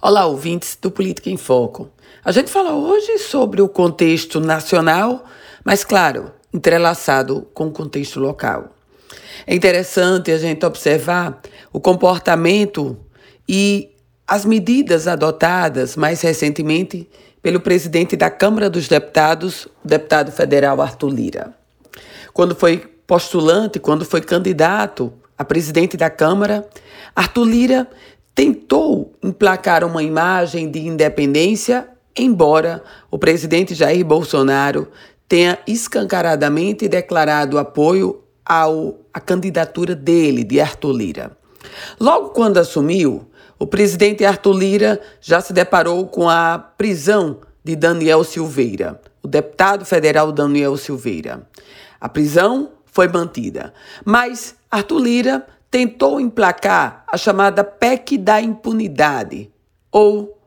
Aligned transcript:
Olá, 0.00 0.26
ouvintes 0.26 0.78
do 0.80 0.92
Política 0.92 1.28
em 1.28 1.36
Foco. 1.36 1.90
A 2.24 2.30
gente 2.30 2.48
fala 2.52 2.72
hoje 2.72 3.18
sobre 3.18 3.60
o 3.60 3.68
contexto 3.68 4.38
nacional, 4.38 5.24
mas, 5.64 5.82
claro, 5.82 6.30
entrelaçado 6.54 7.48
com 7.52 7.66
o 7.66 7.72
contexto 7.72 8.20
local. 8.20 8.68
É 9.44 9.56
interessante 9.56 10.30
a 10.30 10.38
gente 10.38 10.64
observar 10.64 11.40
o 11.72 11.80
comportamento 11.80 12.96
e 13.48 13.90
as 14.24 14.44
medidas 14.44 15.08
adotadas 15.08 15.96
mais 15.96 16.20
recentemente 16.20 17.08
pelo 17.42 17.58
presidente 17.58 18.14
da 18.14 18.30
Câmara 18.30 18.70
dos 18.70 18.86
Deputados, 18.86 19.66
o 19.84 19.88
deputado 19.88 20.30
federal 20.30 20.80
Arthur 20.80 21.10
Lira. 21.10 21.54
Quando 22.32 22.54
foi 22.54 22.78
postulante, 23.04 23.80
quando 23.80 24.04
foi 24.04 24.20
candidato 24.20 25.12
a 25.36 25.44
presidente 25.44 25.96
da 25.96 26.08
Câmara, 26.08 26.68
Arthur 27.16 27.44
Lira 27.44 27.88
tentou 28.38 29.12
emplacar 29.20 29.82
uma 29.82 30.00
imagem 30.00 30.70
de 30.70 30.86
independência, 30.86 31.88
embora 32.16 32.84
o 33.10 33.18
presidente 33.18 33.74
Jair 33.74 34.04
Bolsonaro 34.06 34.86
tenha 35.28 35.58
escancaradamente 35.66 36.86
declarado 36.86 37.58
apoio 37.58 38.22
ao, 38.46 39.00
à 39.12 39.18
candidatura 39.18 39.92
dele, 39.92 40.44
de 40.44 40.60
Arthur 40.60 40.92
Lira. 40.92 41.36
Logo 41.98 42.28
quando 42.28 42.58
assumiu, 42.58 43.28
o 43.58 43.66
presidente 43.66 44.24
Arthur 44.24 44.56
Lira 44.56 45.00
já 45.20 45.40
se 45.40 45.52
deparou 45.52 46.06
com 46.06 46.28
a 46.28 46.56
prisão 46.78 47.40
de 47.64 47.74
Daniel 47.74 48.22
Silveira, 48.22 49.00
o 49.20 49.26
deputado 49.26 49.84
federal 49.84 50.30
Daniel 50.30 50.76
Silveira. 50.76 51.44
A 52.00 52.08
prisão 52.08 52.70
foi 52.86 53.08
mantida, 53.08 53.74
mas 54.04 54.54
Arthur 54.70 55.00
Lira 55.00 55.46
tentou 55.70 56.20
emplacar 56.20 57.04
a 57.06 57.16
chamada 57.16 57.62
PEC 57.62 58.16
da 58.16 58.40
impunidade, 58.40 59.50
ou, 59.90 60.38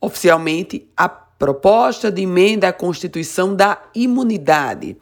oficialmente, 0.00 0.88
a 0.96 1.08
proposta 1.08 2.12
de 2.12 2.22
emenda 2.22 2.68
à 2.68 2.72
Constituição 2.72 3.54
da 3.54 3.82
imunidade, 3.94 4.96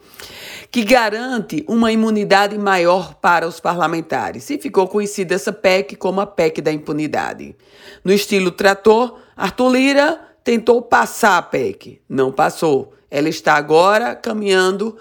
que 0.71 0.85
garante 0.85 1.65
uma 1.67 1.91
imunidade 1.91 2.57
maior 2.57 3.15
para 3.15 3.45
os 3.45 3.59
parlamentares. 3.59 4.49
E 4.49 4.57
ficou 4.57 4.87
conhecida 4.87 5.35
essa 5.35 5.51
PEC 5.51 5.97
como 5.97 6.21
a 6.21 6.25
PEC 6.25 6.61
da 6.61 6.71
impunidade. 6.71 7.55
No 8.03 8.13
estilo 8.13 8.51
trator, 8.51 9.19
Arthur 9.35 9.69
Lira 9.69 10.19
tentou 10.43 10.81
passar 10.81 11.37
a 11.37 11.41
PEC, 11.41 12.01
não 12.07 12.31
passou. 12.31 12.93
Ela 13.11 13.27
está 13.27 13.55
agora 13.55 14.15
caminhando 14.15 14.97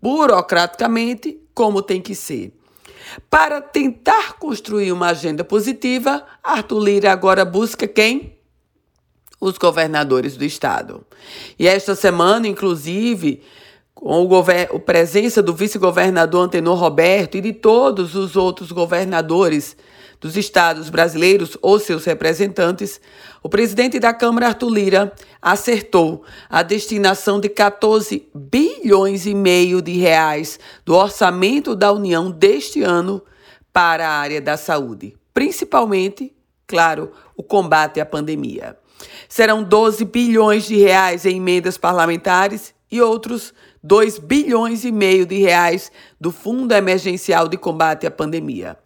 burocraticamente 0.00 1.40
como 1.54 1.80
tem 1.80 2.02
que 2.02 2.14
ser. 2.14 2.52
Para 3.28 3.60
tentar 3.60 4.34
construir 4.34 4.92
uma 4.92 5.08
agenda 5.08 5.44
positiva, 5.44 6.24
Arthur 6.42 6.80
Lira 6.80 7.12
agora 7.12 7.44
busca 7.44 7.86
quem? 7.86 8.38
Os 9.40 9.58
governadores 9.58 10.36
do 10.36 10.44
estado. 10.44 11.04
E 11.58 11.66
esta 11.66 11.94
semana, 11.94 12.46
inclusive, 12.46 13.42
com 13.94 14.28
a 14.36 14.78
presença 14.80 15.42
do 15.42 15.54
vice-governador 15.54 16.44
Antenor 16.44 16.76
Roberto 16.78 17.36
e 17.36 17.40
de 17.40 17.52
todos 17.52 18.14
os 18.14 18.36
outros 18.36 18.72
governadores 18.72 19.76
dos 20.20 20.36
estados 20.36 20.88
brasileiros 20.88 21.58
ou 21.60 21.78
seus 21.80 22.04
representantes, 22.04 23.00
o 23.42 23.48
presidente 23.48 23.98
da 23.98 24.14
Câmara, 24.14 24.48
Arthur 24.48 24.70
Lira, 24.70 25.12
acertou 25.40 26.22
a 26.48 26.62
destinação 26.62 27.40
de 27.40 27.48
14 27.48 28.28
bilhões 28.82 29.26
e 29.26 29.34
meio 29.34 29.80
de 29.80 29.92
reais 29.92 30.58
do 30.84 30.94
orçamento 30.94 31.76
da 31.76 31.92
União 31.92 32.30
deste 32.30 32.82
ano 32.82 33.22
para 33.72 34.06
a 34.06 34.12
área 34.12 34.40
da 34.40 34.56
saúde, 34.56 35.14
principalmente, 35.32 36.34
claro, 36.66 37.12
o 37.36 37.42
combate 37.42 38.00
à 38.00 38.06
pandemia. 38.06 38.76
Serão 39.28 39.62
12 39.62 40.04
bilhões 40.04 40.64
de 40.64 40.76
reais 40.76 41.24
em 41.24 41.36
emendas 41.36 41.78
parlamentares 41.78 42.74
e 42.90 43.00
outros 43.00 43.54
2 43.82 44.18
bilhões 44.18 44.84
e 44.84 44.92
meio 44.92 45.24
de 45.24 45.38
reais 45.38 45.90
do 46.20 46.30
Fundo 46.30 46.72
Emergencial 46.72 47.48
de 47.48 47.56
Combate 47.56 48.06
à 48.06 48.10
Pandemia. 48.10 48.76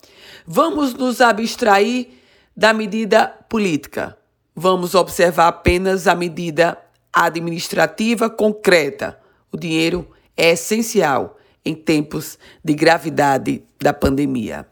Vamos 0.46 0.94
nos 0.94 1.20
abstrair 1.20 2.08
da 2.56 2.72
medida 2.72 3.26
política. 3.48 4.16
Vamos 4.54 4.94
observar 4.94 5.48
apenas 5.48 6.06
a 6.06 6.14
medida 6.14 6.78
administrativa 7.12 8.30
concreta. 8.30 9.18
O 9.52 9.56
dinheiro 9.56 10.08
é 10.36 10.50
essencial 10.50 11.36
em 11.64 11.74
tempos 11.74 12.38
de 12.64 12.74
gravidade 12.74 13.64
da 13.80 13.92
pandemia. 13.92 14.66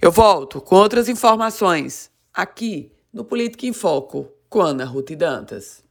Eu 0.00 0.12
volto 0.12 0.60
com 0.60 0.76
outras 0.76 1.08
informações 1.08 2.10
aqui 2.32 2.92
no 3.12 3.24
Política 3.24 3.66
em 3.66 3.72
Foco 3.72 4.28
com 4.48 4.60
Ana 4.60 4.84
Ruth 4.84 5.10
Dantas. 5.12 5.87